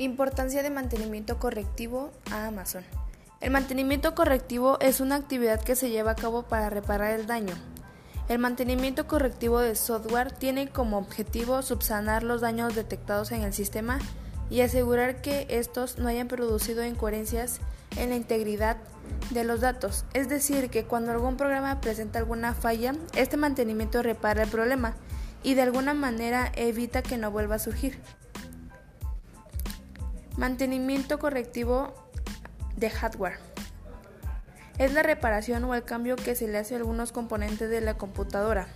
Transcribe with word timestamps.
Importancia 0.00 0.62
de 0.62 0.70
mantenimiento 0.70 1.40
correctivo 1.40 2.12
a 2.30 2.46
Amazon. 2.46 2.84
El 3.40 3.50
mantenimiento 3.50 4.14
correctivo 4.14 4.78
es 4.80 5.00
una 5.00 5.16
actividad 5.16 5.60
que 5.60 5.74
se 5.74 5.90
lleva 5.90 6.12
a 6.12 6.16
cabo 6.16 6.44
para 6.44 6.70
reparar 6.70 7.18
el 7.18 7.26
daño. 7.26 7.54
El 8.28 8.38
mantenimiento 8.38 9.08
correctivo 9.08 9.58
de 9.58 9.74
software 9.74 10.30
tiene 10.30 10.68
como 10.68 10.98
objetivo 10.98 11.62
subsanar 11.62 12.22
los 12.22 12.40
daños 12.40 12.76
detectados 12.76 13.32
en 13.32 13.42
el 13.42 13.52
sistema 13.52 13.98
y 14.50 14.60
asegurar 14.60 15.20
que 15.20 15.48
estos 15.50 15.98
no 15.98 16.08
hayan 16.08 16.28
producido 16.28 16.84
incoherencias 16.84 17.58
en 17.96 18.10
la 18.10 18.16
integridad 18.16 18.76
de 19.30 19.42
los 19.42 19.60
datos. 19.60 20.04
Es 20.14 20.28
decir, 20.28 20.70
que 20.70 20.84
cuando 20.84 21.10
algún 21.10 21.36
programa 21.36 21.80
presenta 21.80 22.20
alguna 22.20 22.54
falla, 22.54 22.94
este 23.16 23.36
mantenimiento 23.36 24.00
repara 24.04 24.44
el 24.44 24.48
problema 24.48 24.94
y 25.42 25.54
de 25.54 25.62
alguna 25.62 25.92
manera 25.92 26.52
evita 26.54 27.02
que 27.02 27.16
no 27.16 27.32
vuelva 27.32 27.56
a 27.56 27.58
surgir. 27.58 27.98
Mantenimiento 30.38 31.18
correctivo 31.18 31.92
de 32.76 32.90
hardware. 32.90 33.38
Es 34.78 34.92
la 34.92 35.02
reparación 35.02 35.64
o 35.64 35.74
el 35.74 35.82
cambio 35.82 36.14
que 36.14 36.36
se 36.36 36.46
le 36.46 36.58
hace 36.58 36.74
a 36.74 36.78
algunos 36.78 37.10
componentes 37.10 37.68
de 37.68 37.80
la 37.80 37.94
computadora. 37.94 38.68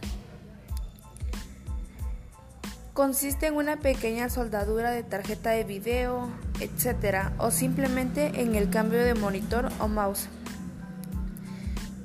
Consiste 2.94 3.46
en 3.46 3.54
una 3.54 3.78
pequeña 3.78 4.28
soldadura 4.28 4.90
de 4.90 5.04
tarjeta 5.04 5.50
de 5.50 5.62
video, 5.62 6.30
etc. 6.58 7.30
o 7.38 7.52
simplemente 7.52 8.40
en 8.40 8.56
el 8.56 8.68
cambio 8.68 8.98
de 8.98 9.14
monitor 9.14 9.68
o 9.78 9.86
mouse. 9.86 10.28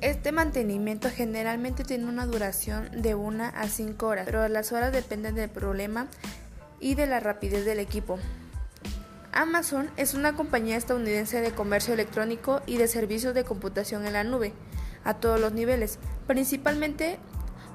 Este 0.02 0.32
mantenimiento 0.32 1.10
generalmente 1.10 1.84
tiene 1.84 2.06
una 2.06 2.28
duración 2.28 2.92
de 3.02 3.16
1 3.16 3.46
a 3.56 3.68
5 3.68 4.06
horas, 4.06 4.26
pero 4.26 4.48
las 4.50 4.72
horas 4.72 4.94
dependen 4.94 5.34
del 5.34 5.50
problema 5.50 6.06
y 6.80 6.94
de 6.94 7.08
la 7.08 7.20
rapidez 7.20 7.66
del 7.66 7.80
equipo. 7.80 8.20
Amazon 9.38 9.92
es 9.98 10.16
una 10.16 10.36
compañía 10.36 10.78
estadounidense 10.78 11.42
de 11.42 11.52
comercio 11.52 11.94
electrónico 11.94 12.64
y 12.66 12.78
de 12.78 12.88
servicios 12.88 13.36
de 13.36 13.44
computación 13.44 14.08
en 14.08 14.14
la 14.14 14.24
nube, 14.24 14.52
a 15.04 15.14
todos 15.14 15.40
los 15.40 15.54
niveles. 15.54 16.00
Principalmente 16.26 17.20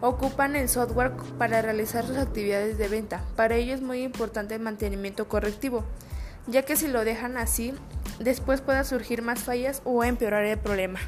ocupan 0.00 0.56
el 0.56 0.68
software 0.68 1.12
para 1.38 1.62
realizar 1.62 2.04
sus 2.04 2.16
actividades 2.16 2.78
de 2.78 2.88
venta. 2.88 3.22
Para 3.36 3.54
ello 3.54 3.74
es 3.74 3.80
muy 3.80 4.02
importante 4.02 4.56
el 4.56 4.60
mantenimiento 4.60 5.28
correctivo, 5.28 5.84
ya 6.48 6.62
que 6.62 6.74
si 6.74 6.88
lo 6.88 7.04
dejan 7.04 7.36
así, 7.36 7.72
después 8.18 8.60
pueda 8.60 8.82
surgir 8.82 9.22
más 9.22 9.38
fallas 9.38 9.82
o 9.84 10.02
empeorar 10.02 10.44
el 10.44 10.58
problema. 10.58 10.98